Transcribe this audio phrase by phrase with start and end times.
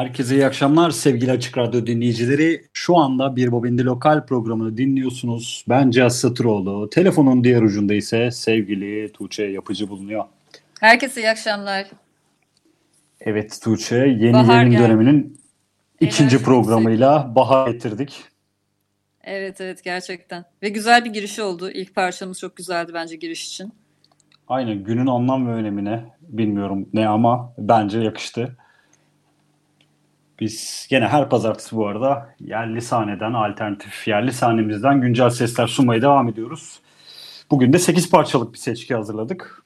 [0.00, 2.64] Herkese iyi akşamlar sevgili Açık Radyo dinleyicileri.
[2.72, 5.64] Şu anda Bir Bobindi Lokal programını dinliyorsunuz.
[5.68, 6.90] Ben Cihaz Satıroğlu.
[6.90, 10.24] Telefonun diğer ucunda ise sevgili Tuğçe Yapıcı bulunuyor.
[10.80, 11.86] Herkese iyi akşamlar.
[13.20, 14.82] Evet Tuğçe yeni bahar yayın geldi.
[14.82, 15.40] döneminin
[16.00, 17.36] ikinci Enerji programıyla yüksek.
[17.36, 18.24] bahar getirdik.
[19.24, 20.44] Evet evet gerçekten.
[20.62, 21.70] Ve güzel bir giriş oldu.
[21.70, 23.72] İlk parçamız çok güzeldi bence giriş için.
[24.48, 28.56] Aynen günün anlam ve önemine bilmiyorum ne ama bence yakıştı.
[30.40, 36.28] Biz gene her pazartesi bu arada yerli sahneden, alternatif yerli sahnemizden güncel sesler sunmaya devam
[36.28, 36.80] ediyoruz.
[37.50, 39.62] Bugün de 8 parçalık bir seçki hazırladık.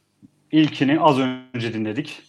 [0.53, 2.23] İlkini az önce dinledik.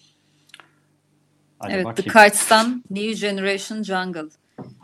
[1.59, 2.11] Hadi evet, bakayım.
[2.11, 4.29] The Kites'tan New Generation Jungle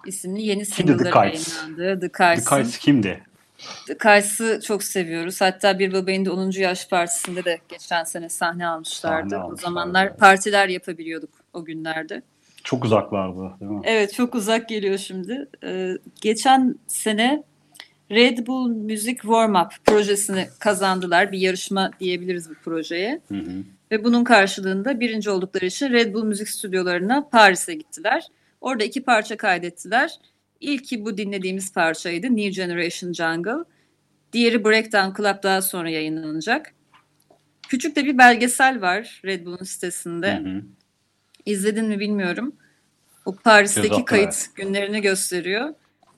[0.05, 1.99] isimli yeni single'ları yayınlandı.
[1.99, 2.45] The Kites.
[2.45, 3.23] The Kites kimdi?
[3.87, 5.41] The Kites'ı çok seviyoruz.
[5.41, 6.51] Hatta Bir Babay'ın da 10.
[6.51, 9.29] yaş partisinde de geçen sene sahne almışlardı.
[9.29, 9.53] Sahne almışlardı.
[9.53, 12.21] O zamanlar partiler yapabiliyorduk o günlerde.
[12.63, 13.81] Çok uzaklardı değil mi?
[13.83, 15.49] Evet çok uzak geliyor şimdi.
[15.63, 17.43] Ee, geçen sene
[18.11, 21.31] Red Bull Music Warm Up projesini kazandılar.
[21.31, 23.21] Bir yarışma diyebiliriz bu projeye.
[23.27, 23.63] Hı hı.
[23.91, 28.23] Ve bunun karşılığında birinci oldukları için Red Bull müzik stüdyolarına Paris'e gittiler.
[28.61, 30.11] Orada iki parça kaydettiler.
[30.59, 33.63] İlki bu dinlediğimiz parçaydı New Generation Jungle.
[34.33, 36.73] Diğeri Breakdown Club daha sonra yayınlanacak.
[37.67, 40.37] Küçük de bir belgesel var Red Bull'un sitesinde.
[40.37, 40.61] Hı hı.
[41.45, 42.55] İzledin mi bilmiyorum.
[43.25, 45.73] O Paris'teki kayıt günlerini gösteriyor.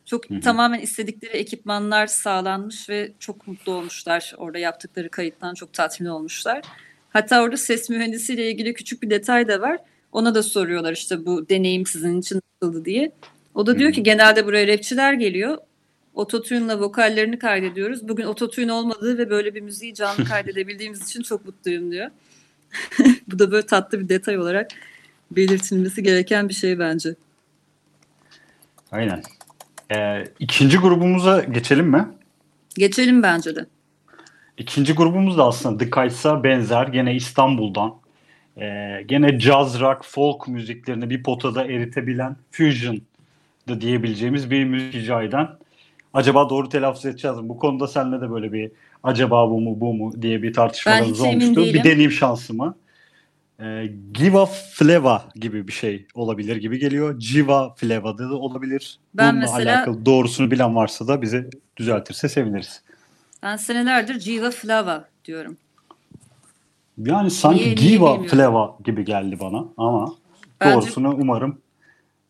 [0.05, 0.39] Çok Hı-hı.
[0.39, 4.33] tamamen istedikleri ekipmanlar sağlanmış ve çok mutlu olmuşlar.
[4.37, 6.61] Orada yaptıkları kayıttan çok tatmin olmuşlar.
[7.09, 9.77] Hatta orada ses mühendisiyle ilgili küçük bir detay da var.
[10.11, 13.11] Ona da soruyorlar işte bu deneyim sizin için nasıldı diye.
[13.55, 13.95] O da diyor Hı-hı.
[13.95, 15.57] ki genelde buraya rapçiler geliyor.
[16.13, 18.07] Ototune'la vokallerini kaydediyoruz.
[18.07, 22.09] Bugün ototune olmadığı ve böyle bir müziği canlı kaydedebildiğimiz için çok mutluyum diyor.
[23.27, 24.71] bu da böyle tatlı bir detay olarak
[25.31, 27.15] belirtilmesi gereken bir şey bence.
[28.91, 29.21] Aynen.
[29.95, 32.07] Ee, ikinci grubumuza geçelim mi?
[32.75, 33.65] Geçelim bence de.
[34.57, 36.87] İkinci grubumuz da aslında The Kites'a benzer.
[36.87, 37.93] Gene İstanbul'dan.
[38.57, 43.01] Ee, gene jazz, rock, folk müziklerini bir potada eritebilen fusion
[43.67, 45.49] da diyebileceğimiz bir müzik icra eden.
[46.13, 47.49] Acaba doğru telaffuz edeceğiz mi?
[47.49, 48.71] Bu konuda seninle de böyle bir
[49.03, 51.63] acaba bu mu bu mu diye bir tartışmalarımız olmuştu.
[51.63, 52.75] Bir deneyim şansı mı?
[53.59, 57.19] E, Giva Fleva gibi bir şey olabilir gibi geliyor.
[57.19, 58.99] Civa Fleva da olabilir.
[59.13, 62.81] Ben Bununla mesela, alakalı doğrusunu bilen varsa da bize düzeltirse seviniriz.
[63.43, 65.57] Ben senelerdir Civa Flava diyorum.
[66.97, 70.15] Yani sanki niye, Giva niye Fleva gibi geldi bana ama
[70.61, 71.61] bence, doğrusunu umarım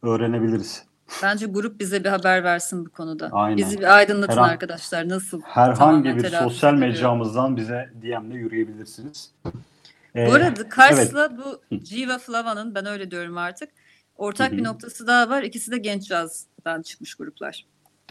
[0.02, 0.84] öğrenebiliriz.
[1.24, 3.30] Bence grup bize bir haber versin bu konuda.
[3.32, 3.58] Aynen.
[3.58, 5.10] Bizi bir aydınlatın Herhan, arkadaşlar.
[5.10, 5.42] Nasıl?
[5.42, 9.32] Herhangi bir sosyal mecramızdan bize DM'le yürüyebilirsiniz.
[10.16, 11.40] Ee, bu arada Kars'la evet.
[11.72, 13.70] bu Jiva Flava'nın ben öyle diyorum artık
[14.18, 14.58] ortak Hı-hı.
[14.58, 15.44] bir noktası daha var.
[15.44, 17.66] İkisi de genç cazdan çıkmış gruplar.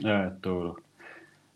[0.04, 0.76] Evet doğru.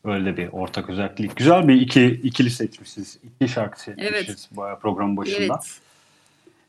[0.04, 1.36] Öyle bir ortak özellik.
[1.36, 3.18] Güzel bir iki ikili seçmişiz.
[3.24, 4.80] İki şarkı seçmişiz evet.
[4.80, 5.60] program başında.
[5.60, 5.80] Evet.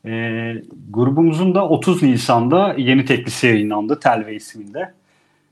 [0.04, 4.00] Ee, grubumuzun da 30 Nisan'da yeni teklisi yayınlandı.
[4.00, 4.94] Telve isminde.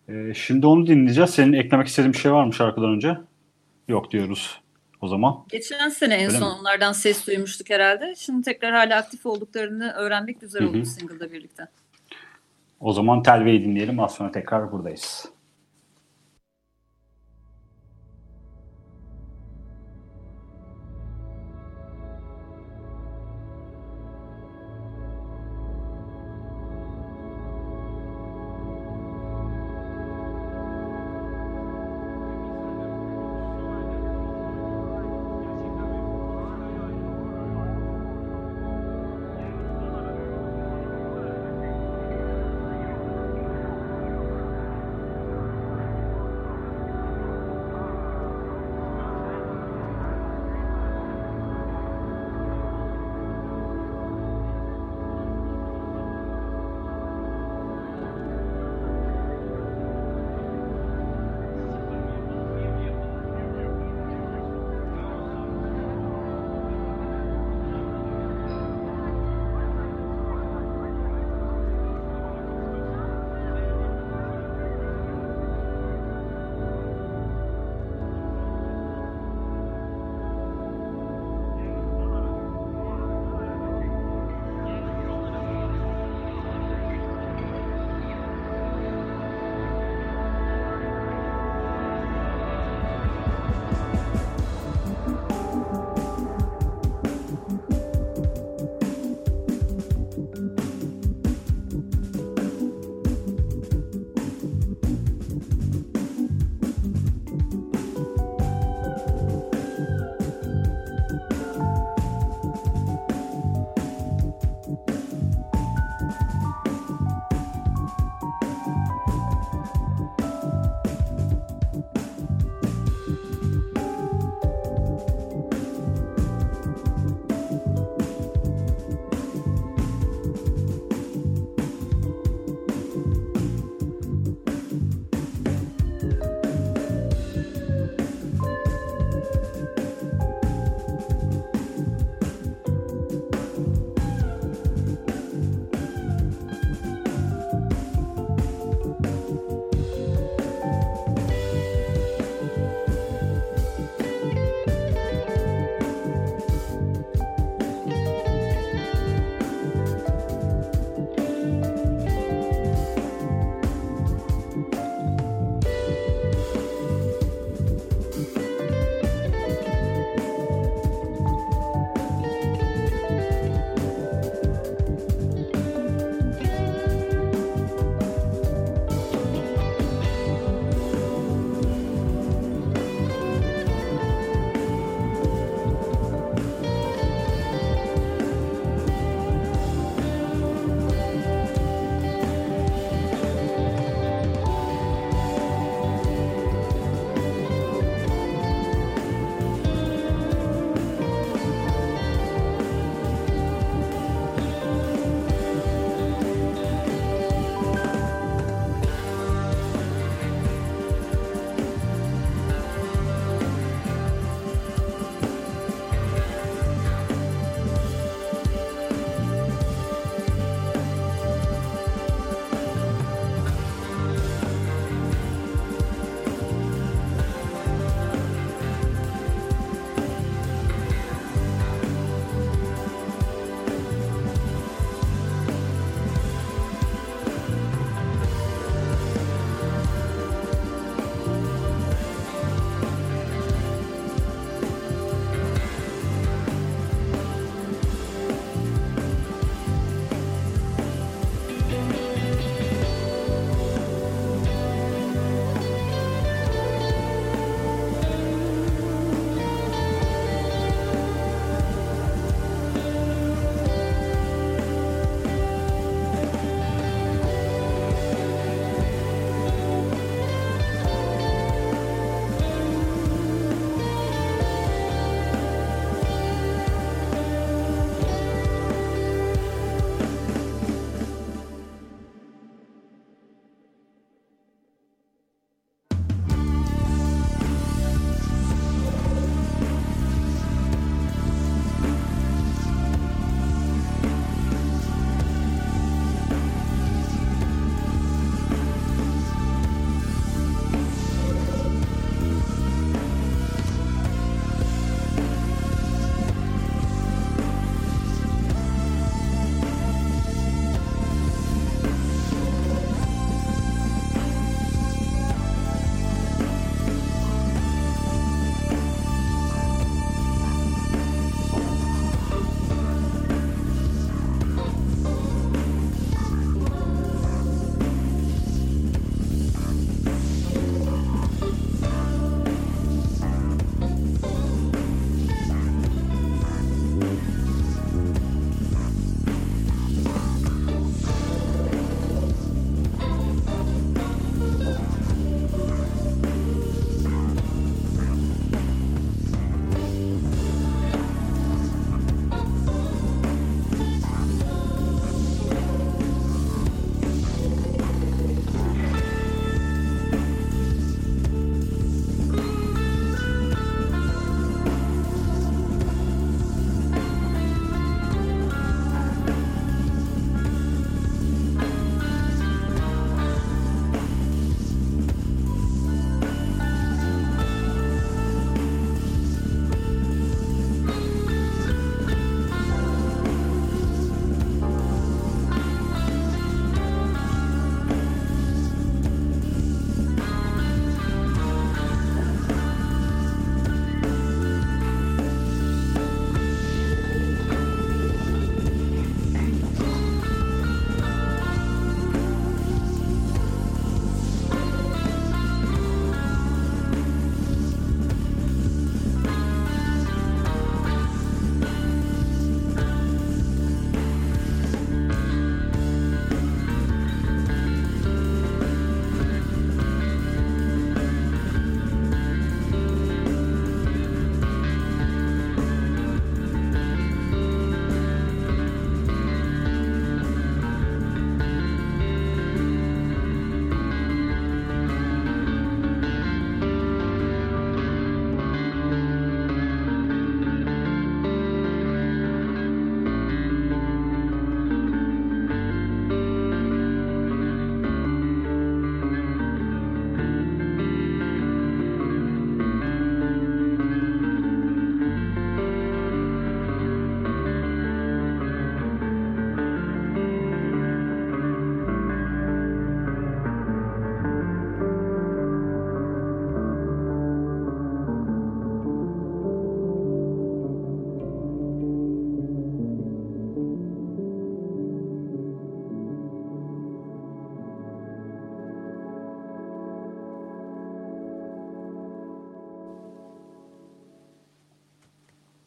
[0.09, 1.31] Ee, şimdi onu dinleyeceğiz.
[1.31, 3.19] Senin eklemek istediğin bir şey var mı şarkıdan önce?
[3.89, 4.61] Yok diyoruz
[5.01, 5.45] o zaman.
[5.49, 6.59] Geçen sene en Öyle son mi?
[6.61, 8.15] onlardan ses duymuştuk herhalde.
[8.19, 11.69] Şimdi tekrar hala aktif olduklarını öğrenmek güzel oldu single'da birlikte.
[12.81, 14.01] O zaman Telve'yi dinleyelim.
[14.01, 15.29] Az sonra tekrar buradayız.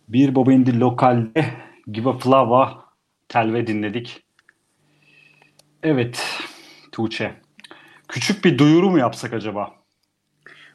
[0.09, 1.45] Bir Baba indi lokalde
[1.91, 2.85] Give a Flava
[3.27, 4.23] telve dinledik.
[5.83, 6.25] Evet
[6.91, 7.33] Tuğçe.
[8.07, 9.71] Küçük bir duyuru mu yapsak acaba?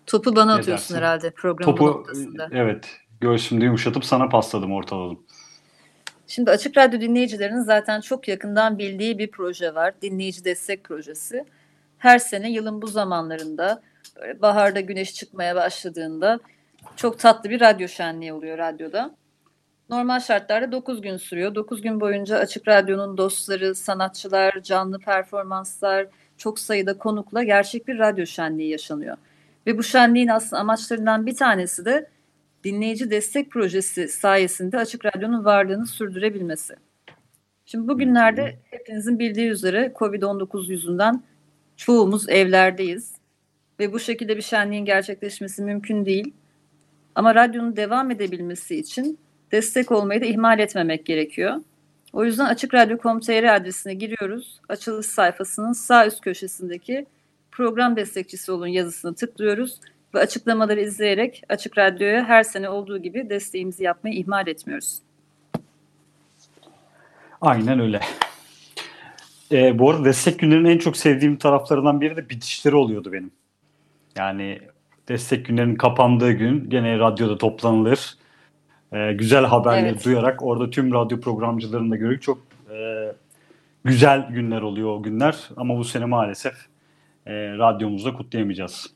[0.07, 0.95] Topu bana ne atıyorsun dersin?
[0.95, 2.49] herhalde programın Topu, noktasında.
[2.53, 3.01] Evet.
[3.21, 5.19] Göğsümde yumuşatıp sana pasladım ortaladım.
[6.27, 9.95] Şimdi Açık Radyo dinleyicilerinin zaten çok yakından bildiği bir proje var.
[10.03, 11.45] Dinleyici Destek Projesi.
[11.99, 13.83] Her sene yılın bu zamanlarında
[14.17, 16.41] böyle baharda güneş çıkmaya başladığında
[16.97, 19.15] çok tatlı bir radyo şenliği oluyor radyoda.
[19.91, 21.55] Normal şartlarda 9 gün sürüyor.
[21.55, 26.07] 9 gün boyunca Açık Radyo'nun dostları, sanatçılar, canlı performanslar,
[26.39, 29.17] çok sayıda konukla gerçek bir radyo şenliği yaşanıyor.
[29.67, 32.09] Ve bu şenliğin aslında amaçlarından bir tanesi de
[32.65, 36.75] dinleyici destek projesi sayesinde Açık Radyo'nun varlığını sürdürebilmesi.
[37.67, 41.23] Şimdi bugünlerde hepinizin bildiği üzere Covid-19 yüzünden
[41.77, 43.15] çoğumuz evlerdeyiz.
[43.81, 46.35] Ve bu şekilde bir şenliğin gerçekleşmesi mümkün değil.
[47.15, 49.19] Ama radyonun devam edebilmesi için
[49.53, 51.57] destek olmayı da ihmal etmemek gerekiyor.
[52.13, 54.61] O yüzden açıkradyo.com.tr adresine giriyoruz.
[54.69, 57.07] Açılış sayfasının sağ üst köşesindeki
[57.53, 59.81] program destekçisi olun yazısını tıklıyoruz
[60.15, 64.99] ve açıklamaları izleyerek Açık Radyo'ya her sene olduğu gibi desteğimizi yapmayı ihmal etmiyoruz.
[67.41, 68.01] Aynen öyle.
[69.53, 73.31] E, bu arada destek günlerinin en çok sevdiğim taraflarından biri de bitişleri oluyordu benim.
[74.17, 74.61] Yani
[75.09, 78.17] destek günlerinin kapandığı gün gene radyoda toplanılır.
[78.95, 80.05] E, güzel haberleri evet.
[80.05, 82.39] duyarak orada tüm radyo programcılarını da görüp çok
[82.71, 83.13] e,
[83.85, 85.37] güzel günler oluyor o günler.
[85.57, 86.55] Ama bu sene maalesef
[87.27, 88.87] e, radyomuzda kutlayamayacağız.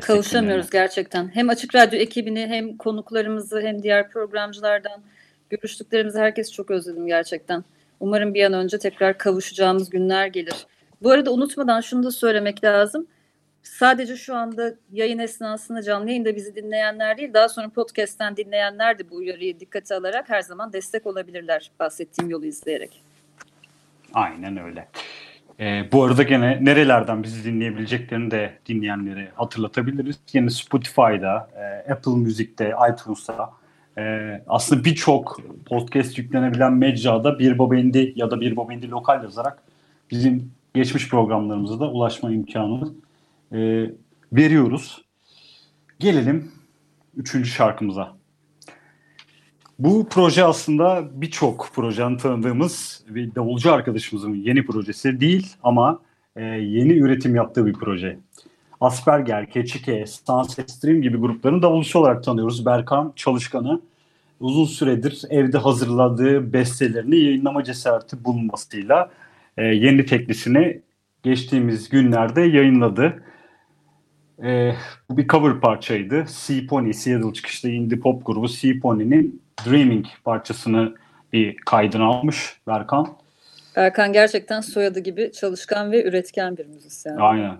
[0.00, 1.30] Kavuşamıyoruz gerçekten.
[1.34, 5.02] Hem Açık Radyo ekibini hem konuklarımızı hem diğer programcılardan
[5.50, 7.64] görüştüklerimizi herkes çok özledim gerçekten.
[8.00, 10.66] Umarım bir an önce tekrar kavuşacağımız günler gelir.
[11.02, 13.06] Bu arada unutmadan şunu da söylemek lazım.
[13.66, 19.10] Sadece şu anda yayın esnasında canlı yayında bizi dinleyenler değil, daha sonra podcast'ten dinleyenler de
[19.10, 23.02] bu uyarıyı dikkate alarak her zaman destek olabilirler bahsettiğim yolu izleyerek.
[24.14, 24.88] Aynen öyle.
[25.60, 30.16] E, bu arada gene nerelerden bizi dinleyebileceklerini de dinleyenlere hatırlatabiliriz.
[30.32, 33.50] Yine Spotify'da, e, Apple Music'te, iTunes'ta
[33.98, 34.02] e,
[34.48, 39.58] aslında birçok podcast yüklenebilen mecrada bir baba indi ya da bir baba indi lokal yazarak
[40.10, 43.05] bizim geçmiş programlarımıza da ulaşma imkanı
[43.52, 43.90] e,
[44.32, 45.04] veriyoruz.
[45.98, 46.52] Gelelim
[47.16, 48.16] üçüncü şarkımıza.
[49.78, 56.00] Bu proje aslında birçok projenin tanıdığımız bir davulcu arkadaşımızın yeni projesi değil ama
[56.36, 58.18] e, yeni üretim yaptığı bir proje.
[58.80, 62.66] Asperger, Keçike, Sunset Stream gibi grupların davulcusu olarak tanıyoruz.
[62.66, 63.80] Berkan Çalışkan'ı
[64.40, 69.10] uzun süredir evde hazırladığı bestelerini yayınlama cesareti bulunmasıyla
[69.56, 70.80] e, yeni teklisini
[71.22, 73.22] geçtiğimiz günlerde yayınladı.
[74.42, 74.74] E,
[75.10, 76.24] bu bir cover parçaydı.
[76.28, 80.94] Sea Pony, Seattle çıkışlı indie pop grubu Sea Pony'nin Dreaming parçasını
[81.32, 83.16] bir kaydını almış Berkan.
[83.76, 87.16] Berkan gerçekten soyadı gibi çalışkan ve üretken bir müzisyen.
[87.16, 87.56] Aynen.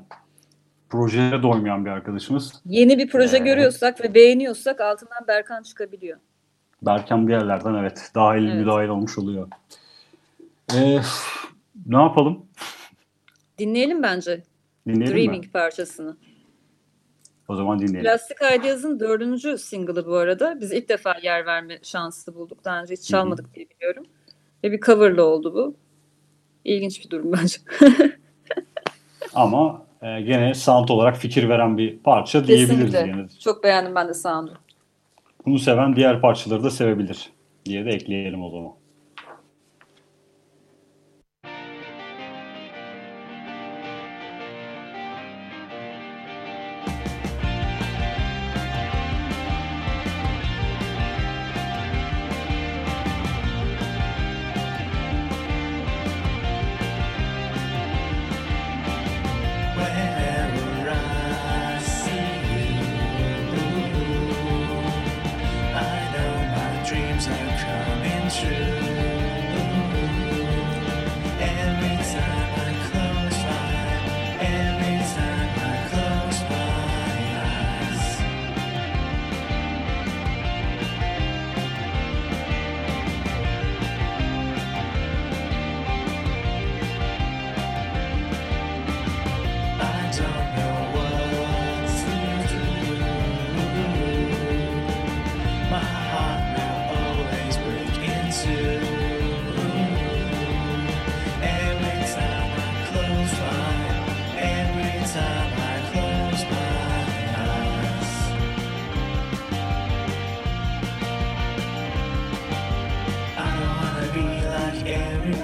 [0.90, 2.52] Projeye doymayan bir arkadaşımız.
[2.66, 6.18] Yeni bir proje ee, görüyorsak ve beğeniyorsak altından Berkan çıkabiliyor.
[6.82, 8.54] Berkan bir yerlerden evet dahil evet.
[8.54, 9.48] müdahil olmuş oluyor.
[10.74, 10.98] Ee,
[11.86, 12.46] ne yapalım?
[13.58, 14.42] Dinleyelim bence.
[14.86, 15.50] Dinleyelim Dreaming mi?
[15.50, 16.16] parçasını.
[17.48, 18.02] O zaman dinleyelim.
[18.02, 20.61] Plastik Ideas'ın dördüncü single'ı bu arada.
[20.61, 22.64] Biz ilk defa yer verme şansı bulduk.
[22.64, 23.54] Daha önce hiç çalmadık Hı-hı.
[23.54, 24.04] diye biliyorum.
[24.64, 25.74] Ve bir coverlı oldu bu.
[26.64, 27.56] İlginç bir durum bence.
[29.35, 32.92] Ama e, gene sound olarak fikir veren bir parça diyebiliriz.
[32.92, 33.38] Kesinlikle.
[33.40, 34.52] Çok beğendim ben de sound'u.
[35.46, 37.30] Bunu seven diğer parçaları da sevebilir
[37.64, 38.72] diye de ekleyelim o zaman.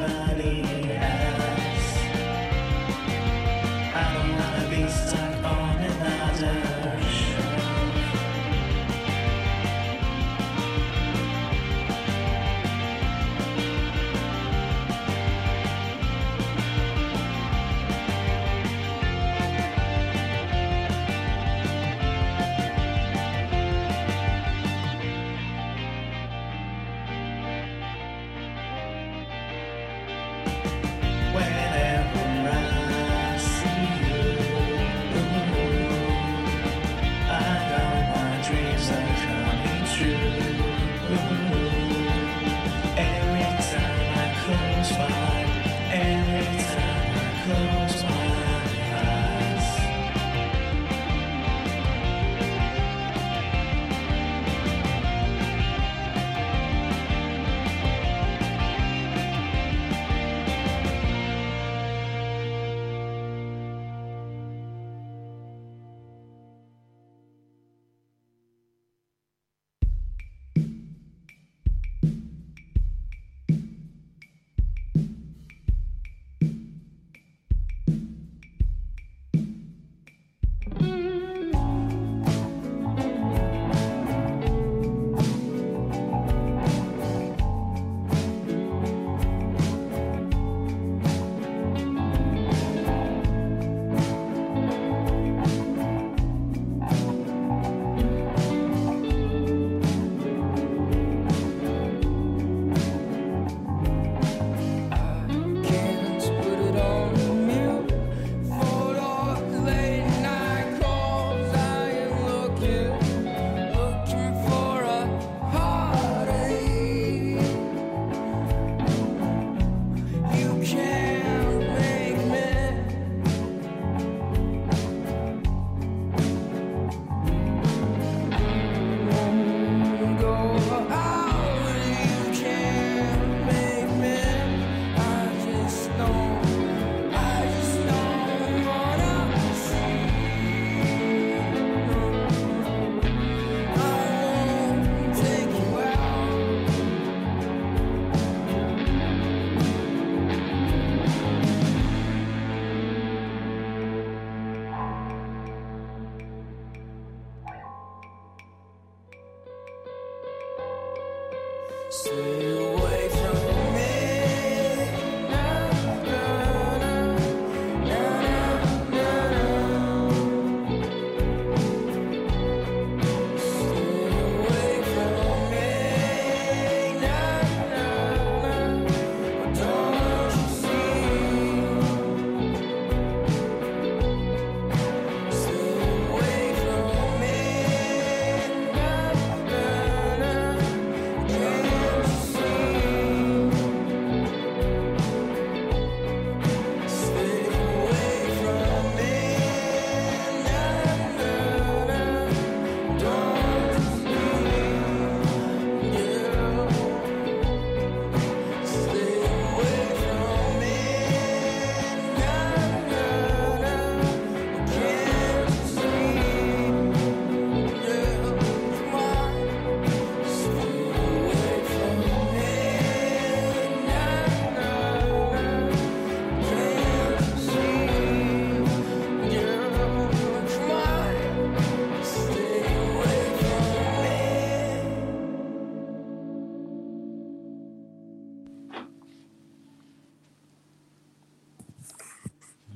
[0.00, 0.31] Bye.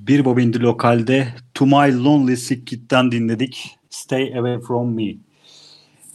[0.07, 3.77] Bir Bobindi Lokal'de To My Lonely Sick Kid'den dinledik.
[3.89, 5.15] Stay Away From Me.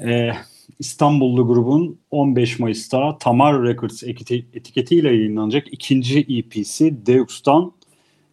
[0.01, 0.33] Ee,
[0.79, 4.03] İstanbullu grubun 15 Mayıs'ta Tamar Records
[4.53, 7.73] etiketiyle yayınlanacak ikinci EP'si Deux'tan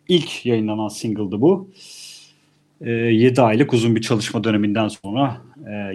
[0.08, 1.72] ilk yayınlanan single'dı bu.
[2.82, 5.42] Ee, 7 aylık uzun bir çalışma döneminden sonra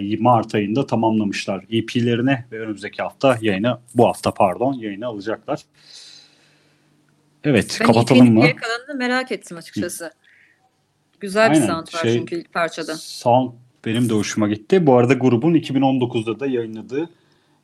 [0.01, 5.61] e, Mart ayında tamamlamışlar EP'lerini ve önümüzdeki hafta yayını bu hafta pardon yayını alacaklar.
[7.45, 8.41] Evet ben kapatalım mı?
[8.43, 10.11] Ben kalanını merak ettim açıkçası.
[11.19, 12.95] Güzel bir Aynen, sound var şey, çünkü ilk parçada.
[12.95, 13.51] Sound
[13.85, 14.87] benim de hoşuma gitti.
[14.87, 17.09] Bu arada grubun 2019'da da yayınladığı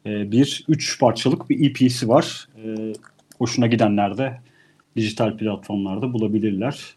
[0.05, 2.47] e, bir üç parçalık bir EP'si var.
[2.65, 2.93] E,
[3.37, 4.41] hoşuna gidenler de
[4.95, 6.95] dijital platformlarda bulabilirler.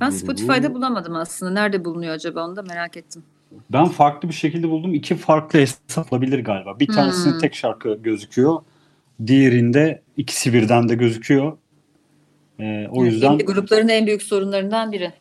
[0.00, 1.52] Ben Spotify'da bulamadım aslında.
[1.52, 3.22] Nerede bulunuyor acaba onu da merak ettim.
[3.70, 4.94] Ben farklı bir şekilde buldum.
[4.94, 6.80] İki farklı hesap olabilir galiba.
[6.80, 7.40] Bir tanesinde hmm.
[7.40, 8.62] tek şarkı gözüküyor.
[9.26, 11.56] Diğerinde ikisi birden de gözüküyor.
[12.60, 15.12] Ee, o yüzden Indie grupların en büyük sorunlarından biri.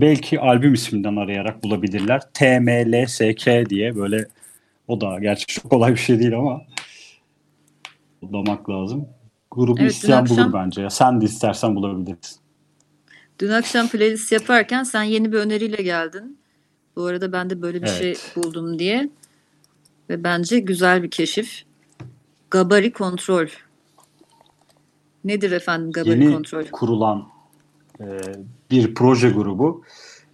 [0.00, 2.20] Belki albüm isminden arayarak bulabilirler.
[2.34, 4.26] TMLSK diye böyle
[4.88, 6.62] o da gerçi çok kolay bir şey değil ama
[8.22, 9.08] bulamak lazım.
[9.50, 10.82] Grubu evet, isteyen akşam, bulur bence.
[10.82, 10.90] Ya.
[10.90, 12.40] Sen de istersen bulabilirsin.
[13.40, 16.38] Dün akşam playlist yaparken sen yeni bir öneriyle geldin.
[16.96, 18.32] Bu arada ben de böyle bir şey evet.
[18.34, 19.08] şey buldum diye.
[20.10, 21.64] Ve bence güzel bir keşif.
[22.50, 23.46] Gabari Kontrol
[25.24, 26.64] Nedir efendim Gabari Yeni Kontrol?
[26.72, 27.28] kurulan
[28.00, 28.04] e,
[28.70, 29.84] bir proje grubu.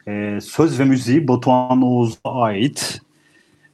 [0.08, 3.00] E, söz ve müziği Batuhan Oğuz'a ait.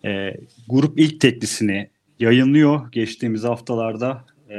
[0.04, 0.34] E,
[0.68, 4.24] grup ilk teklisini yayınlıyor geçtiğimiz haftalarda.
[4.50, 4.56] E,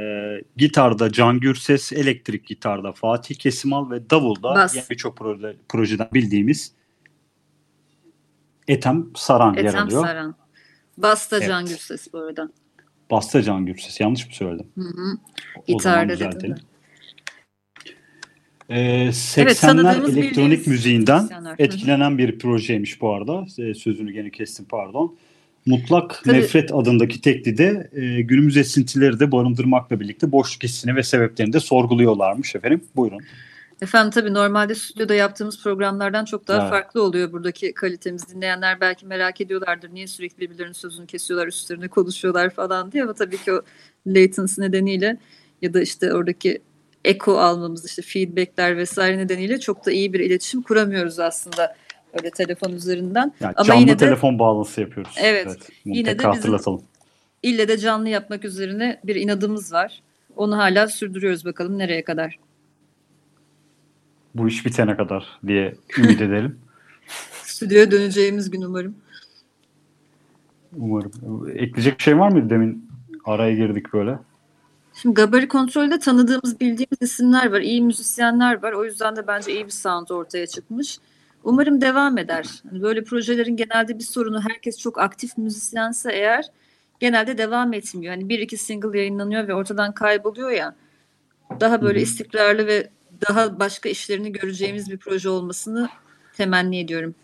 [0.56, 6.72] gitarda Can Gürses, elektrik gitarda Fatih Kesimal ve davulda birçok proje, projeden bildiğimiz
[8.68, 10.04] Etem Saran Etem yer alıyor.
[10.04, 10.34] Etem Saran.
[10.96, 11.48] Basta evet.
[11.48, 12.50] Can Gürses bu arada.
[13.10, 14.00] Basta Can Gürses.
[14.00, 14.66] Yanlış mı söyledim?
[14.74, 15.18] Hı hı.
[15.66, 16.54] Gitarda dedim
[18.70, 23.46] Ee, 80'ler evet, elektronik müziğinden etkilenen bir projeymiş bu arada.
[23.58, 25.16] Ee, sözünü gene kestim pardon.
[25.66, 26.36] Mutlak Tabii.
[26.36, 32.54] Nefret adındaki teklide e, günümüz esintileri de barındırmakla birlikte boşluk hissini ve sebeplerini de sorguluyorlarmış
[32.54, 32.80] efendim.
[32.96, 33.20] Buyurun.
[33.82, 36.70] Efendim tabii normalde stüdyoda yaptığımız programlardan çok daha evet.
[36.70, 38.28] farklı oluyor buradaki kalitemiz.
[38.34, 39.94] Dinleyenler belki merak ediyorlardır.
[39.94, 43.02] Niye sürekli birbirlerinin sözünü kesiyorlar, üstlerine konuşuyorlar falan diye.
[43.02, 43.62] Ama tabii ki o
[44.06, 45.18] latency nedeniyle
[45.62, 46.62] ya da işte oradaki
[47.04, 51.76] eko almamız, işte feedbackler vesaire nedeniyle çok da iyi bir iletişim kuramıyoruz aslında
[52.18, 53.32] öyle telefon üzerinden.
[53.40, 55.14] Yani Ama canlı yine de, telefon bağlantısı yapıyoruz.
[55.20, 55.46] Evet.
[55.46, 56.82] evet yine de hatırlatalım.
[57.42, 60.02] ille de canlı yapmak üzerine bir inadımız var.
[60.36, 62.38] Onu hala sürdürüyoruz bakalım nereye kadar
[64.34, 66.58] bu iş bitene kadar diye ümit edelim.
[67.42, 68.94] Stüdyoya döneceğimiz gün umarım.
[70.76, 71.12] Umarım.
[71.54, 72.90] Ekleyecek şey var mıydı demin?
[73.24, 74.18] Araya girdik böyle.
[74.94, 77.60] Şimdi Gabari Kontrol'de tanıdığımız, bildiğimiz isimler var.
[77.60, 78.72] iyi müzisyenler var.
[78.72, 80.98] O yüzden de bence iyi bir sound ortaya çıkmış.
[81.44, 82.46] Umarım devam eder.
[82.70, 86.44] Hani böyle projelerin genelde bir sorunu herkes çok aktif müzisyense eğer
[87.00, 88.14] genelde devam etmiyor.
[88.14, 90.74] Hani bir iki single yayınlanıyor ve ortadan kayboluyor ya.
[91.60, 92.90] Daha böyle istikrarlı ve
[93.28, 95.88] daha başka işlerini göreceğimiz bir proje olmasını
[96.36, 97.14] temenni ediyorum.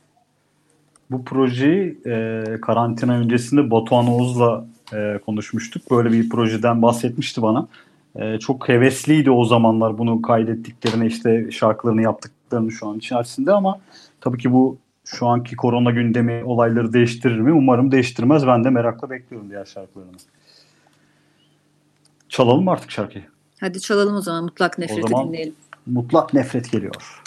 [1.10, 5.90] Bu projeyi e, karantina öncesinde Batuhan Oğuz'la e, konuşmuştuk.
[5.90, 7.68] Böyle bir projeden bahsetmişti bana.
[8.16, 13.80] E, çok hevesliydi o zamanlar bunu kaydettiklerine işte şarkılarını yaptıklarını şu an içerisinde ama
[14.20, 17.52] tabii ki bu şu anki korona gündemi olayları değiştirir mi?
[17.52, 18.46] Umarım değiştirmez.
[18.46, 20.16] Ben de merakla bekliyorum diğer şarkılarını.
[22.28, 23.24] Çalalım mı artık şarkıyı?
[23.60, 25.54] Hadi çalalım o zaman mutlak nefreti o zaman dinleyelim.
[25.86, 27.22] Mutlak nefret geliyor.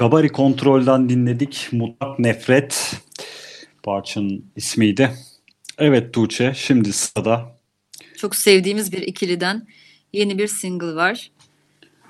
[0.00, 1.68] Gabari Kontrol'den dinledik.
[1.72, 2.96] Mutlak Nefret
[3.82, 5.10] parçanın ismiydi.
[5.78, 7.56] Evet Tuğçe şimdi sırada
[8.16, 9.66] Çok sevdiğimiz bir ikiliden
[10.12, 11.30] yeni bir single var.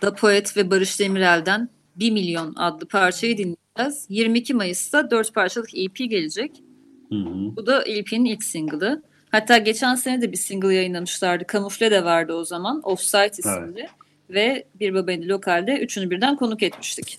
[0.02, 4.06] Da Poet ve Barış Demirel'den 1 Milyon adlı parçayı dinleyeceğiz.
[4.08, 6.62] 22 Mayıs'ta 4 parçalık EP gelecek.
[7.08, 7.56] Hı hı.
[7.56, 9.02] Bu da EP'nin ilk single'ı.
[9.30, 11.46] Hatta geçen sene de bir single yayınlamışlardı.
[11.46, 12.80] Kamufle de vardı o zaman.
[12.84, 13.88] Offsite isimli.
[14.30, 17.18] Ve Bir Babeli Lokal'de üçünü birden konuk etmiştik.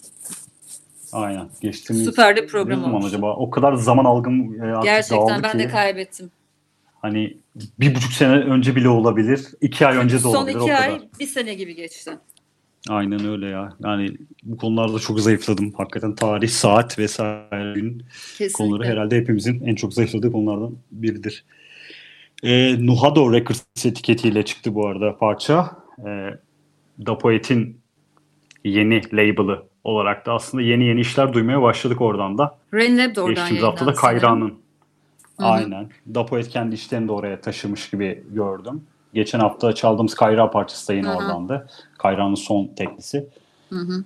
[1.13, 1.49] Aynen.
[1.61, 3.05] Geçtiğimiz Süper de program olmuş.
[3.05, 3.35] acaba?
[3.35, 5.59] O kadar zaman algım e, Gerçekten ben ki.
[5.59, 6.31] de kaybettim.
[7.01, 7.37] Hani
[7.79, 9.45] bir buçuk sene önce bile olabilir.
[9.61, 10.55] iki ay önce de Son olabilir.
[10.55, 10.89] o iki kadar.
[10.89, 12.11] ay bir sene gibi geçti.
[12.89, 13.73] Aynen öyle ya.
[13.83, 14.09] Yani
[14.43, 15.71] bu konularda çok zayıfladım.
[15.73, 18.03] Hakikaten tarih, saat vesaire gün
[18.37, 18.53] Kesinlikle.
[18.53, 21.45] konuları herhalde hepimizin en çok zayıfladığı konulardan biridir.
[22.43, 25.71] Ee, Nuhado Records etiketiyle çıktı bu arada parça.
[26.07, 26.29] Ee,
[27.05, 27.77] Da Poet'in
[28.63, 32.57] yeni label'ı olarak da aslında yeni yeni işler duymaya başladık oradan da.
[32.73, 33.93] Rain Lab de oradan Geçtiğimiz hafta da.
[33.93, 34.53] Kayra'nın.
[35.37, 35.89] Aynen.
[36.13, 38.83] Dapoet kendi işlerini de oraya taşımış gibi gördüm.
[39.13, 41.17] Geçen hafta çaldığımız Kayra parçası da yine Hı hı.
[41.17, 41.67] oradandı.
[41.97, 43.27] Kayra'nın son teklisi.
[43.69, 44.03] Hı hı.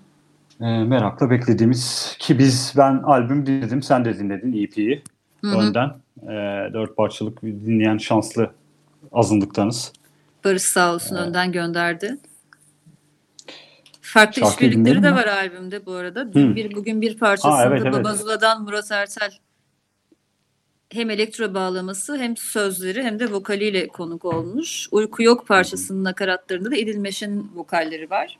[0.61, 5.03] Ee, merakla beklediğimiz ki biz ben albüm dinledim sen de dinledin EP'yi
[5.43, 5.89] önden.
[6.23, 8.51] Ee, dört parçalık dinleyen şanslı
[9.13, 9.93] azınlıktanız.
[10.45, 12.17] Barış sağ olsun önden gönderdi.
[14.05, 15.15] Farklı Şarkıyı işbirlikleri de mi?
[15.15, 16.33] var albümde bu arada.
[16.33, 16.55] Dün Hı.
[16.55, 17.93] bir, bugün bir parçasında Aa, evet, evet.
[17.93, 19.31] Babazula'dan Murat Ertel
[20.89, 24.87] hem elektro bağlaması hem sözleri hem de vokaliyle konuk olmuş.
[24.91, 28.37] Uyku Yok parçasının nakaratlarında da İdil Meşe'nin vokalleri var.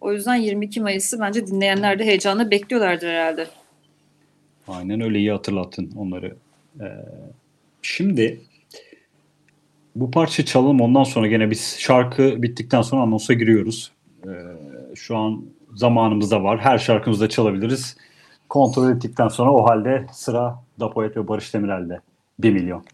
[0.00, 3.46] O yüzden 22 Mayıs'ı bence dinleyenler de heyecanla bekliyorlardır herhalde.
[4.68, 6.36] Aynen öyle iyi hatırlattın onları.
[6.80, 6.84] Ee,
[7.82, 8.40] şimdi
[9.94, 13.92] bu parça çalalım ondan sonra gene biz şarkı bittikten sonra anonsa giriyoruz.
[14.26, 14.30] Ee,
[14.94, 16.58] şu an zamanımız da var.
[16.58, 17.96] Her şarkımızda çalabiliriz.
[18.48, 22.00] Kontrol ettikten sonra o halde sıra Dapoet ve Barış Demirel'de.
[22.38, 22.84] 1 milyon.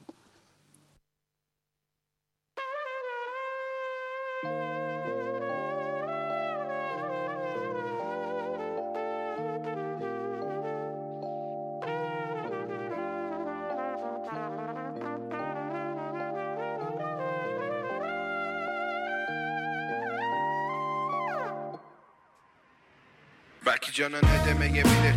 [23.99, 25.15] Canın edemeyebilir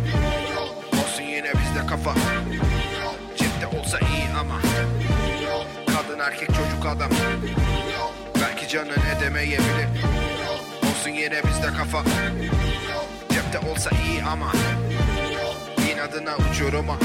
[0.92, 2.14] Olsun yine bizde kafa.
[3.36, 4.60] Cepte olsa iyi ama.
[5.86, 7.10] Kadın erkek çocuk adam.
[8.40, 9.88] Belki canın edemeyebilir
[10.82, 12.02] Olsun yine bizde kafa.
[13.32, 14.52] Cepte olsa iyi ama.
[15.92, 16.96] İnadına uçuruma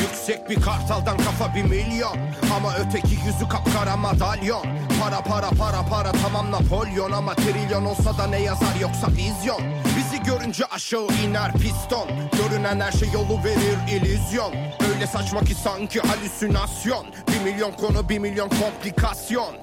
[0.00, 2.16] Yüksek bir kartaldan kafa bir milyon.
[2.56, 4.66] Ama öteki yüzü kapkara madalyon.
[5.02, 7.12] Para para para para tamam Napolyon.
[7.12, 9.81] Ama trilyon olsa da ne yazar yoksa vizyon
[10.26, 12.08] Görünce aşağı iner piston.
[12.32, 14.54] Görünen her şey yolu verir illüzyon.
[14.94, 17.06] Öyle saçma ki sanki halüsinasyon.
[17.28, 19.54] Bir milyon konu bir milyon komplikasyon.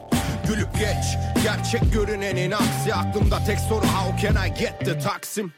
[0.48, 5.54] Gülüp geç gerçek görünenin aksi Aklımda tek soru how can I get the Taksim?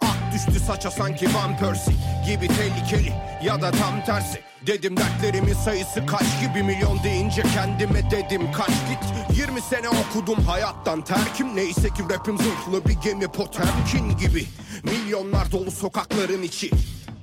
[0.00, 1.94] Ak düştü saça sanki Van Persie
[2.26, 3.12] Gibi tehlikeli
[3.42, 9.38] ya da tam tersi Dedim dertlerimin sayısı kaç gibi milyon deyince kendime dedim kaç git.
[9.38, 14.46] 20 sene okudum hayattan terkim Neyse ki rapim zırhlı bir gemi Potemkin gibi.
[14.82, 16.70] Milyonlar dolu sokakların içi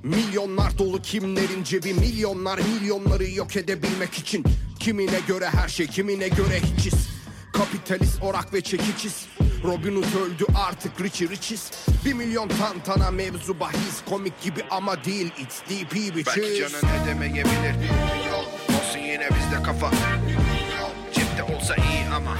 [0.02, 4.44] Milyonlar dolu kimlerin cebi Milyonlar milyonları yok edebilmek için.
[4.80, 7.08] Kimine göre her şey kimine göre hiçiz.
[7.52, 9.26] Kapitalist orak ve çekiçiz
[9.64, 11.70] Robin Hood öldü artık Richie Richies
[12.04, 17.74] Bir milyon tantana mevzu bahis Komik gibi ama değil it's DP bitches Belki canın edemeyebilir
[18.68, 19.90] Olsun yine bizde kafa.
[21.14, 22.36] Cepte olsa iyi ama.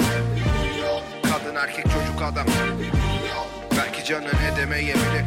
[1.22, 2.46] Kadın erkek çocuk adam.
[3.76, 5.24] Belki canın edemeyebilir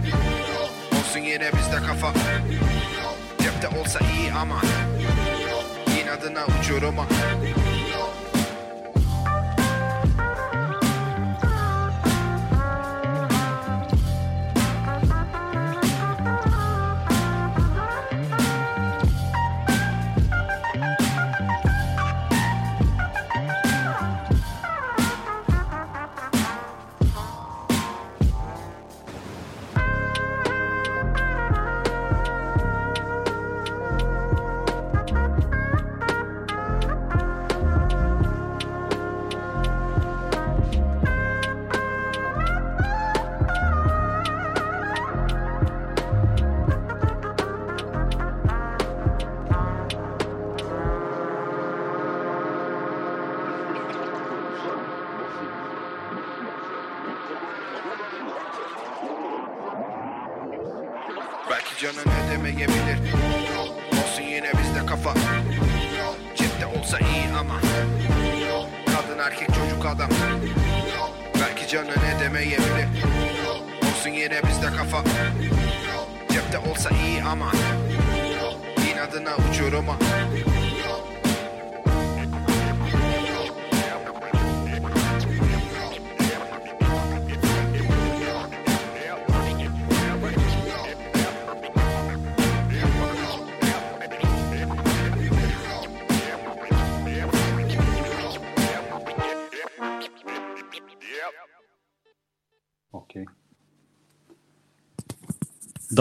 [1.00, 2.14] Olsun yine bizde kafa.
[3.44, 4.62] Cepte olsa iyi ama.
[6.04, 7.06] İnadına uçuruma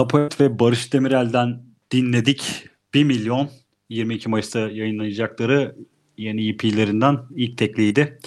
[0.01, 2.69] Dapoet ve Barış Demirel'den dinledik.
[2.93, 3.49] 1 milyon
[3.89, 5.75] 22 Mayıs'ta yayınlayacakları
[6.17, 8.19] yeni EP'lerinden ilk tekliydi.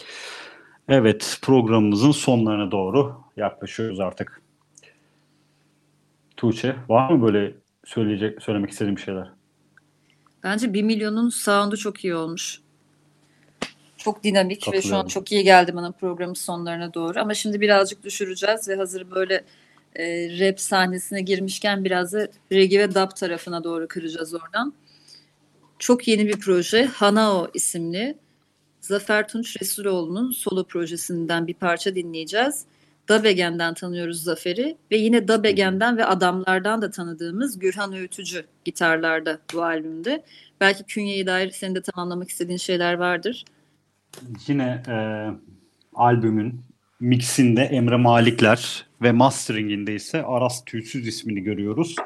[0.88, 4.42] Evet programımızın sonlarına doğru yaklaşıyoruz artık.
[6.36, 7.54] Tuğçe var mı böyle
[7.84, 9.28] söyleyecek söylemek istediğim şeyler?
[10.42, 12.60] Bence 1 milyonun sound'u çok iyi olmuş.
[13.96, 17.20] Çok dinamik ve şu an çok iyi geldi bana programın sonlarına doğru.
[17.20, 19.44] Ama şimdi birazcık düşüreceğiz ve hazır böyle
[19.96, 20.04] e,
[20.40, 24.74] rap sahnesine girmişken biraz da reggae ve dub tarafına doğru kıracağız oradan.
[25.78, 26.84] Çok yeni bir proje.
[26.84, 28.18] Hanao isimli.
[28.80, 32.64] Zafer Tunç Resuloğlu'nun solo projesinden bir parça dinleyeceğiz.
[33.08, 40.24] Dabegen'den tanıyoruz Zafer'i ve yine Dabegen'den ve adamlardan da tanıdığımız Gürhan Öğütücü gitarlarda bu albümde.
[40.60, 43.44] Belki künyeyi dair senin de tamamlamak istediğin şeyler vardır.
[44.46, 44.96] Yine e,
[45.94, 46.60] albümün
[47.00, 51.96] mixinde Emre Malikler ve masteringinde ise Aras Tüysüz ismini görüyoruz.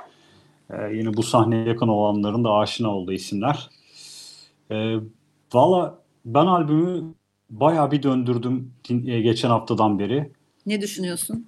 [0.70, 3.70] E, yine bu sahneye yakın olanların da aşina olduğu isimler.
[4.70, 4.94] E,
[5.52, 7.14] Valla ben albümü
[7.50, 10.30] bayağı bir döndürdüm e, geçen haftadan beri.
[10.66, 11.46] Ne düşünüyorsun?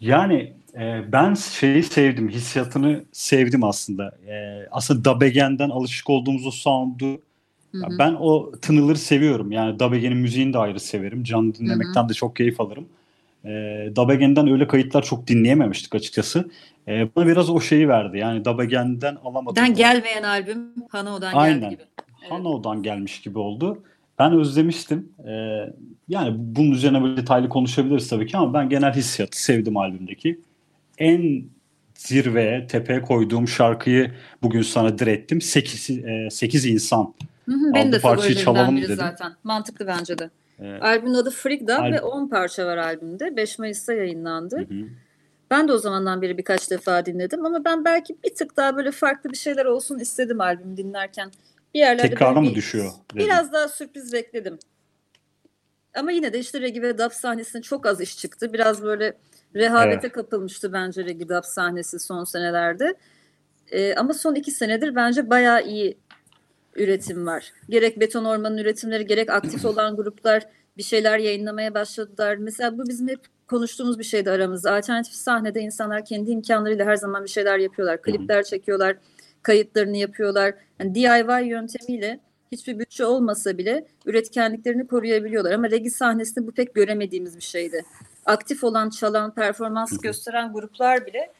[0.00, 4.18] Yani e, ben şeyi sevdim, hissiyatını sevdim aslında.
[4.26, 7.20] E, aslında Dabegen'den alışık olduğumuz o sound'u
[7.72, 9.52] hı ben o tınıları seviyorum.
[9.52, 11.24] Yani Dabegen'in müziğini de ayrı severim.
[11.24, 12.08] Canlı dinlemekten hı hı.
[12.08, 12.86] de çok keyif alırım.
[13.44, 13.48] E,
[13.96, 16.50] Dabegen'den öyle kayıtlar çok dinleyememiştik açıkçası.
[16.88, 18.18] E, bana biraz o şeyi verdi.
[18.18, 19.56] Yani Dabegen'den alamadım.
[19.56, 21.60] Den gelmeyen albüm Hano'dan Aynen.
[21.60, 21.82] geldi gibi.
[22.22, 22.32] Evet.
[22.32, 23.82] Hano'dan gelmiş gibi oldu.
[24.18, 25.12] Ben özlemiştim.
[25.28, 25.30] Ee,
[26.08, 30.40] yani bunun üzerine böyle detaylı konuşabiliriz tabii ki ama ben genel hissiyatı sevdim albümdeki.
[30.98, 31.44] En
[31.94, 35.40] zirveye, tepeye koyduğum şarkıyı bugün sana direttim.
[35.40, 37.14] 8, e, 8 insan.
[37.46, 38.96] Hı hı, benim de parçayı çalalım dedim.
[38.96, 39.32] zaten.
[39.44, 40.30] Mantıklı bence de.
[40.60, 40.82] Evet.
[40.82, 43.36] Albümün adı Dub Al- ve 10 parça var albümde.
[43.36, 44.56] 5 Mayıs'ta yayınlandı.
[44.56, 44.88] Hı hı.
[45.50, 48.90] Ben de o zamandan beri birkaç defa dinledim ama ben belki bir tık daha böyle
[48.90, 51.30] farklı bir şeyler olsun istedim albüm dinlerken
[51.74, 52.92] bir yerlerde Tekrarına mı düşüyor?
[53.14, 53.26] Dedim.
[53.26, 54.58] Biraz daha sürpriz bekledim.
[55.94, 58.52] Ama yine de işte Regi ve Dub sahnesinde çok az iş çıktı.
[58.52, 59.16] Biraz böyle
[59.54, 60.12] rehavete evet.
[60.12, 62.94] kapılmıştı bence Regi Dub sahnesi son senelerde.
[63.70, 65.98] Ee, ama son iki senedir bence bayağı iyi
[66.76, 67.52] üretim var.
[67.68, 70.46] Gerek Beton Orman'ın üretimleri gerek aktif olan gruplar
[70.76, 72.36] bir şeyler yayınlamaya başladılar.
[72.36, 74.74] Mesela bu bizim hep konuştuğumuz bir şeydi aramızda.
[74.74, 78.02] Alternatif sahnede insanlar kendi imkanlarıyla her zaman bir şeyler yapıyorlar.
[78.02, 78.96] Klipler çekiyorlar
[79.42, 80.54] kayıtlarını yapıyorlar.
[80.80, 82.20] Yani DIY yöntemiyle
[82.52, 85.52] hiçbir bütçe olmasa bile üretkenliklerini koruyabiliyorlar.
[85.52, 87.84] Ama regi sahnesinde bu pek göremediğimiz bir şeydi.
[88.26, 91.32] Aktif olan, çalan, performans gösteren gruplar bile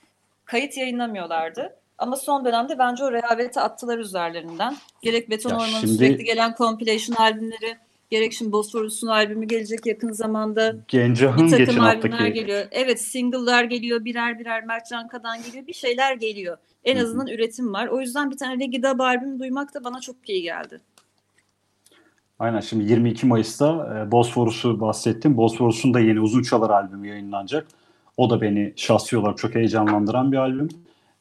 [0.44, 1.76] kayıt yayınlamıyorlardı.
[1.98, 4.76] Ama son dönemde bence o rehaveti attılar üzerlerinden.
[5.02, 5.94] Gerek Beton Orman'ın şimdi...
[5.94, 7.78] sürekli gelen compilation albümleri,
[8.10, 10.76] Gerek şimdi Bosphorus'un albümü gelecek yakın zamanda.
[10.88, 12.32] Gencah'ın geçen albümler haftaki...
[12.32, 12.66] geliyor.
[12.70, 16.56] Evet single'lar geliyor birer birer Mert Canka'dan geliyor bir şeyler geliyor.
[16.84, 17.34] En azından Hı-hı.
[17.34, 17.86] üretim var.
[17.86, 20.80] O yüzden bir tane Reggae Dub albümü duymak da bana çok iyi geldi.
[22.38, 25.36] Aynen şimdi 22 Mayıs'ta e, Bosphorus'u bahsettim.
[25.36, 27.66] Bosphorus'un da yeni Uzun Çalar albümü yayınlanacak.
[28.16, 30.68] O da beni şahsi olarak çok heyecanlandıran bir albüm.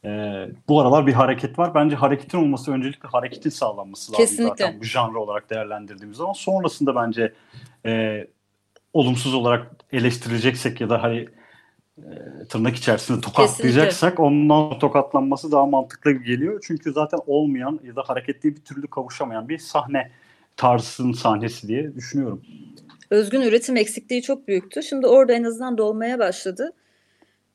[0.05, 1.75] Ee, bu aralar bir hareket var.
[1.75, 4.49] Bence hareketin olması öncelikle hareketin sağlanması lazım Kesinlikle.
[4.49, 6.33] zaten bu janr olarak değerlendirdiğimiz zaman.
[6.33, 7.33] Sonrasında bence
[7.85, 8.23] e,
[8.93, 11.27] olumsuz olarak eleştirileceksek ya da hani
[11.97, 12.09] e,
[12.49, 14.23] tırnak içerisinde tokatlayacaksak Kesinlikle.
[14.23, 16.63] ondan tokatlanması daha mantıklı geliyor.
[16.67, 20.11] Çünkü zaten olmayan ya da hareketli bir türlü kavuşamayan bir sahne
[20.57, 22.41] tarzının sahnesi diye düşünüyorum.
[23.09, 24.83] Özgün üretim eksikliği çok büyüktü.
[24.83, 26.73] Şimdi orada en azından dolmaya başladı.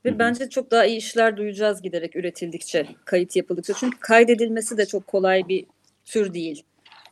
[0.05, 0.19] Ve Hı-hı.
[0.19, 3.75] bence çok daha iyi işler duyacağız giderek üretildikçe, kayıt yapıldıkça.
[3.75, 5.67] Çünkü kaydedilmesi de çok kolay bir
[6.05, 6.63] tür değil.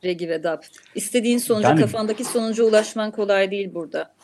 [0.04, 0.62] Regi ve dub.
[0.94, 4.14] İstediğin sonuca, yani, kafandaki sonuca ulaşman kolay değil burada.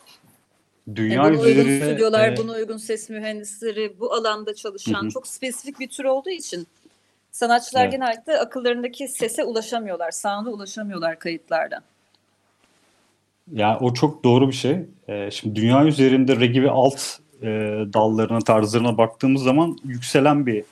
[0.95, 5.09] Dünya yani buna uygun stüdyolar, e, buna uygun ses mühendisleri, bu alanda çalışan hı.
[5.09, 6.67] çok spesifik bir tür olduğu için
[7.31, 7.91] sanatçılar evet.
[7.91, 11.83] genellikle akıllarındaki sese ulaşamıyorlar, sound'a ulaşamıyorlar kayıtlardan.
[13.53, 14.77] Ya o çok doğru bir şey.
[15.07, 17.47] Ee, şimdi dünya üzerinde regi ve alt e,
[17.93, 20.63] dallarına, tarzlarına baktığımız zaman yükselen bir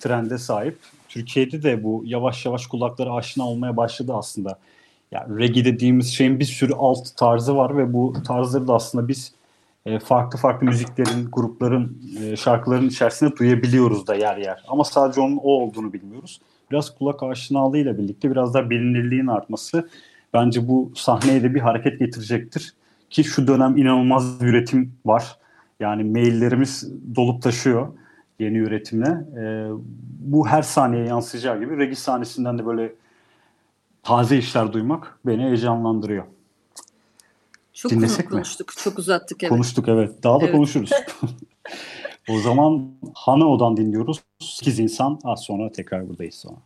[0.00, 0.78] trende sahip.
[1.08, 4.58] Türkiye'de de bu yavaş yavaş kulakları aşina olmaya başladı aslında.
[5.12, 9.32] Yani reggae dediğimiz şeyin bir sürü alt tarzı var ve bu tarzları da aslında biz
[9.86, 14.64] e, farklı farklı müziklerin, grupların, e, şarkıların içerisinde duyabiliyoruz da yer yer.
[14.68, 16.40] Ama sadece onun o olduğunu bilmiyoruz.
[16.70, 19.88] Biraz kulak aşinalığıyla birlikte biraz daha bilinirliğin artması
[20.34, 22.74] bence bu sahneye de bir hareket getirecektir.
[23.10, 25.38] Ki şu dönem inanılmaz bir üretim var.
[25.80, 27.88] Yani maillerimiz dolup taşıyor
[28.38, 29.08] yeni üretimle.
[29.40, 29.70] E,
[30.20, 32.94] bu her saniye yansıyacağı gibi regi sahnesinden de böyle
[34.02, 36.24] taze işler duymak beni heyecanlandırıyor.
[37.72, 38.82] Çok Dinlesek konuştuk, mi?
[38.82, 39.50] çok uzattık evet.
[39.50, 40.22] Konuştuk evet.
[40.22, 40.54] Daha da evet.
[40.54, 40.90] konuşuruz.
[42.28, 44.22] o zaman Hanao'dan dinliyoruz.
[44.38, 46.56] 8 insan az sonra tekrar buradayız sonra.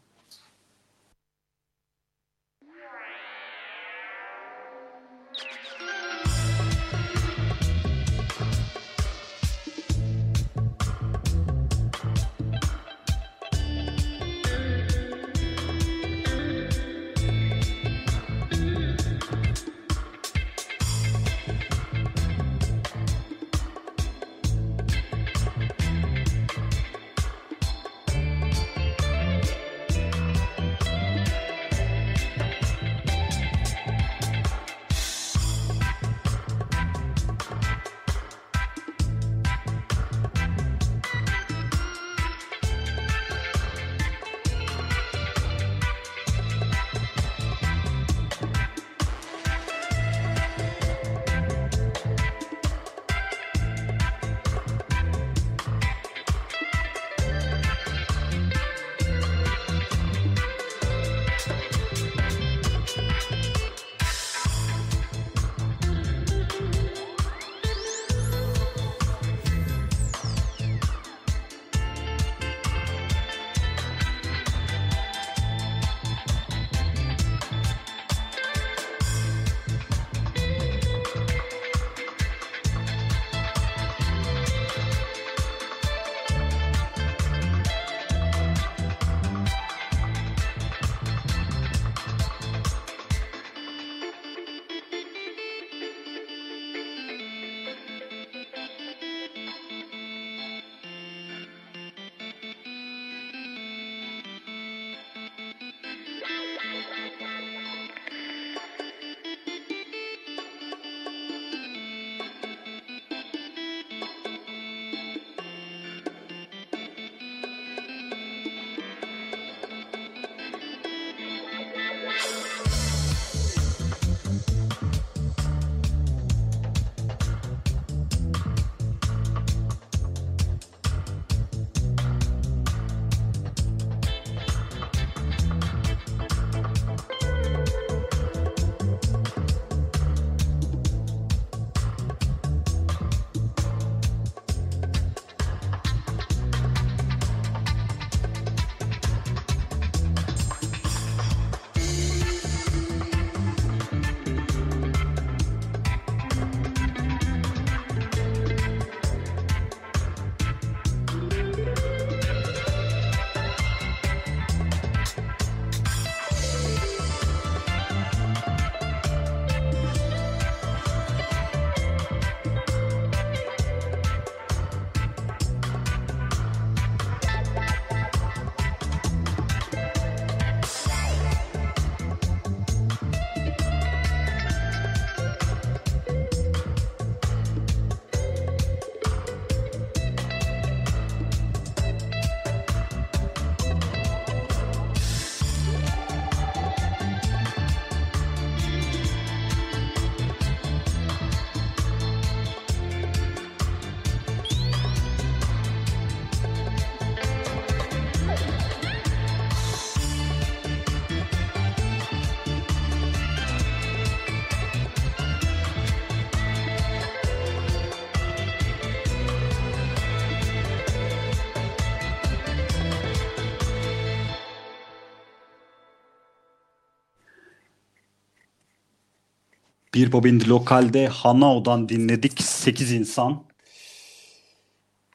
[230.03, 233.45] Bir Bobindi Lokal'de Hanao'dan dinledik 8 insan.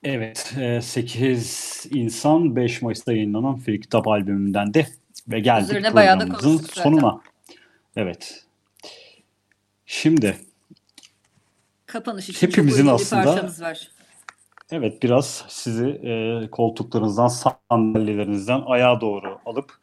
[0.03, 4.87] Evet 8 e, insan 5 Mayıs'ta yayınlanan Free Kitap albümünden de
[5.27, 7.21] ve geldik Üzerine programımızın sonuna.
[7.95, 8.45] Evet.
[9.85, 10.37] Şimdi
[11.85, 13.91] kapanış için hepimizin çok aslında parçamız var.
[14.71, 19.73] Evet biraz sizi e, koltuklarınızdan sandalyelerinizden ayağa doğru alıp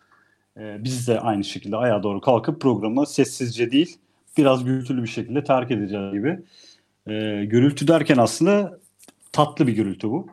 [0.57, 3.99] e, biz de aynı şekilde ayağa doğru kalkıp programı sessizce değil
[4.37, 6.39] biraz gürültülü bir şekilde terk edeceğiz gibi.
[7.07, 8.78] E, gürültü derken aslında
[9.32, 10.26] tatlı bir gürültü bu.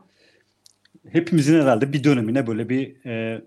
[1.10, 3.42] Hepimizin herhalde bir dönemine böyle bir e,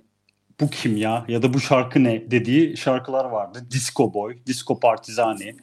[0.60, 3.66] bu kim ya ya da bu şarkı ne dediği şarkılar vardı.
[3.70, 5.56] Disco Boy, Disco Partizani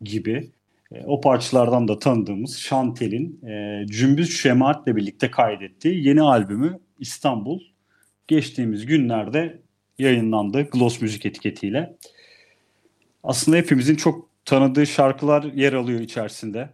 [0.00, 0.50] gibi.
[0.92, 7.60] E, o parçalardan da tanıdığımız Şantel'in e, Cümbüz Şemaat'le birlikte kaydettiği yeni albümü İstanbul
[8.28, 9.62] geçtiğimiz günlerde
[9.98, 11.96] yayınlandı Gloss Müzik etiketiyle.
[13.24, 16.70] Aslında hepimizin çok tanıdığı şarkılar yer alıyor içerisinde.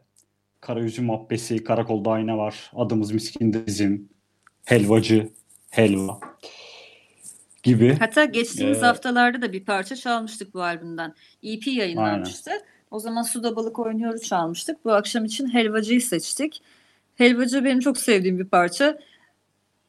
[0.60, 4.08] Kara Üzüm Abbesi, Karakolda Ayna var, Adımız Miskin Bizim,
[4.64, 5.28] Helvacı,
[5.70, 6.20] Helva
[7.62, 7.96] gibi.
[7.98, 11.14] Hatta geçtiğimiz ee, haftalarda da bir parça çalmıştık bu albümden.
[11.42, 12.50] EP yayınlanmıştı.
[12.50, 12.62] Aynen.
[12.90, 14.84] O zaman Suda Balık Oynuyoruz çalmıştık.
[14.84, 16.62] Bu akşam için Helvacı'yı seçtik.
[17.16, 18.98] Helvacı benim çok sevdiğim bir parça.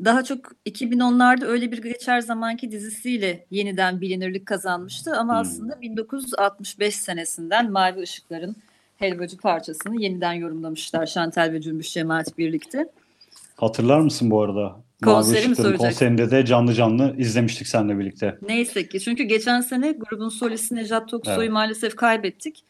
[0.05, 5.15] Daha çok 2010'larda öyle bir geçer zamanki dizisiyle yeniden bilinirlik kazanmıştı.
[5.15, 5.39] Ama hmm.
[5.39, 8.55] aslında 1965 senesinden Mavi Işıklar'ın
[8.97, 12.89] Helvacı parçasını yeniden yorumlamışlar Şantel ve Cümbüş Cemaat birlikte.
[13.55, 14.75] Hatırlar mısın bu arada?
[15.03, 15.55] Konseri mi?
[15.77, 18.37] Konserinde de canlı canlı izlemiştik seninle birlikte.
[18.47, 21.51] Neyse ki çünkü geçen sene grubun solisti Necat Toksoy'u evet.
[21.51, 22.63] maalesef kaybettik.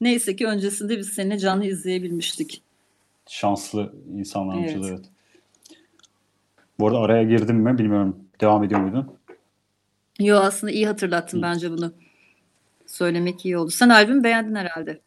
[0.00, 2.62] Neyse ki öncesinde biz seninle canlı izleyebilmiştik.
[3.28, 4.90] Şanslı insanlarmışız evet.
[4.90, 5.15] evet.
[6.78, 8.16] Bu arada araya girdim mi bilmiyorum.
[8.40, 9.18] Devam ediyor muydun?
[10.20, 11.92] Yo aslında iyi hatırlattın bence bunu.
[12.86, 13.70] Söylemek iyi oldu.
[13.70, 15.00] Sen albümü beğendin herhalde.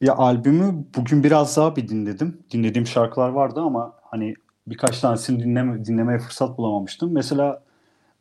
[0.00, 2.38] Ya albümü bugün biraz daha bir dinledim.
[2.50, 4.34] Dinlediğim şarkılar vardı ama hani
[4.66, 7.12] birkaç tanesini dinleme, dinlemeye fırsat bulamamıştım.
[7.12, 7.62] Mesela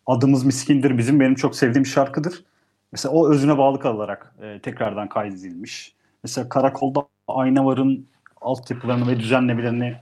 [0.07, 2.43] Adımız Miskindir bizim benim çok sevdiğim şarkıdır.
[2.91, 5.95] Mesela o özüne bağlı kalarak e, tekrardan kaydedilmiş.
[6.23, 8.07] Mesela Karakolda Aynavar'ın
[8.41, 9.95] altyapılarını ve düzenlemelerini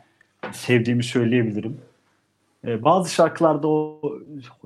[0.52, 1.78] sevdiğimi söyleyebilirim.
[2.68, 4.02] E, bazı şarkılarda o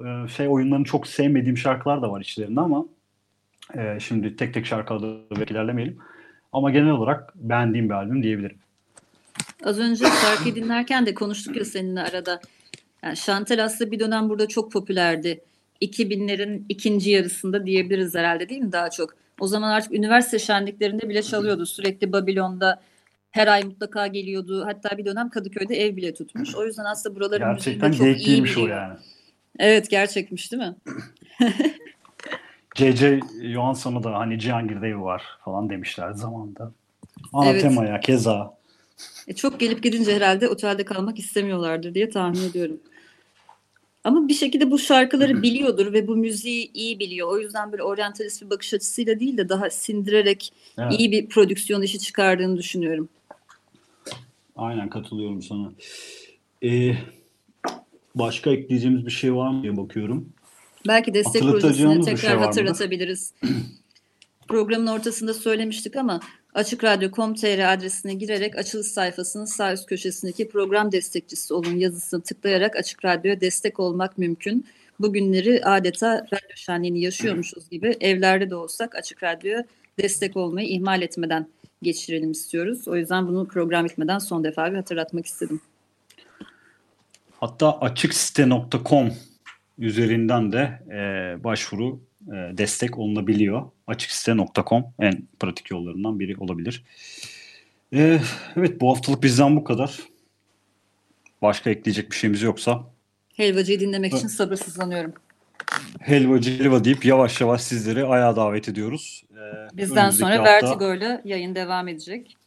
[0.06, 2.86] e, şey oyunlarını çok sevmediğim şarkılar da var içlerinde ama
[3.78, 5.97] e, şimdi tek tek şarkılarda ilerlemeyelim.
[6.52, 8.58] Ama genel olarak beğendiğim bir albüm diyebilirim.
[9.64, 12.41] Az önce şarkıyı dinlerken de konuştuk ya seninle arada.
[13.04, 15.41] Yani Chantel aslında bir dönem burada çok popülerdi.
[15.82, 19.16] 2000'lerin ikinci yarısında diyebiliriz herhalde değil mi daha çok?
[19.39, 21.66] O zaman artık üniversite şenliklerinde bile çalıyordu.
[21.66, 22.82] Sürekli Babilon'da
[23.32, 24.66] her ay mutlaka geliyordu.
[24.66, 26.56] Hatta bir dönem Kadıköy'de ev bile tutmuş.
[26.56, 28.64] O yüzden aslında buraların Gerçekten çok iyi biliyor.
[28.64, 28.98] o yani.
[29.60, 30.76] Evet gerçekmiş değil mi?
[32.76, 33.20] C.C.
[33.44, 36.72] Johansson'u da hani Cihangir'de evi var falan demişler zamanda.
[37.34, 38.06] Anatema'ya evet.
[38.06, 38.58] keza.
[39.28, 42.80] E, çok gelip gidince herhalde otelde kalmak istemiyorlardır diye tahmin ediyorum.
[44.04, 47.28] Ama bir şekilde bu şarkıları biliyordur ve bu müziği iyi biliyor.
[47.28, 51.00] O yüzden böyle oryantalist bir bakış açısıyla değil de daha sindirerek evet.
[51.00, 53.10] iyi bir prodüksiyon işi çıkardığını düşünüyorum.
[54.60, 55.72] Aynen katılıyorum sana.
[56.64, 56.95] Ee,
[58.16, 60.30] başka ekleyeceğimiz bir şey var mı diye bakıyorum.
[60.88, 63.34] Belki destek projesini tekrar şey hatırlatabiliriz.
[64.47, 66.20] Programın ortasında söylemiştik ama
[66.53, 73.05] Açık Radyo.com.tr adresine girerek açılış sayfasının sağ üst köşesindeki program destekçisi olun yazısını tıklayarak Açık
[73.05, 74.66] Radyo'ya destek olmak mümkün.
[74.99, 79.66] Bugünleri adeta radyo şenliğini yaşıyormuşuz gibi evlerde de olsak Açık Radyo'ya
[79.99, 81.47] destek olmayı ihmal etmeden
[81.82, 82.88] geçirelim istiyoruz.
[82.88, 85.62] O yüzden bunu program bitmeden son defa bir hatırlatmak istedim.
[87.32, 89.14] Hatta açıksite.com
[89.78, 93.66] üzerinden de e, başvuru e, destek olunabiliyor.
[93.88, 96.84] Açıksite.com en pratik yollarından biri olabilir.
[97.94, 98.20] E,
[98.56, 100.00] evet bu haftalık bizden bu kadar.
[101.42, 102.84] Başka ekleyecek bir şeyimiz yoksa.
[103.34, 105.14] Helvacı'yı dinlemek için sabırsızlanıyorum.
[106.00, 109.24] Helva deyip yavaş yavaş sizleri ayağa davet ediyoruz.
[109.34, 112.38] Ee, Bizden sonra hafta, Vertigo ile yayın devam edecek.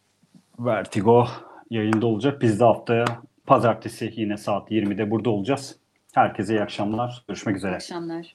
[0.59, 1.29] Vertigo
[1.71, 2.43] yayında olacak.
[2.43, 3.05] Biz de haftaya
[3.47, 5.77] pazartesi yine saat 20'de burada olacağız.
[6.13, 7.25] Herkese iyi akşamlar.
[7.29, 7.73] Görüşmek üzere.
[7.73, 8.35] İyi akşamlar.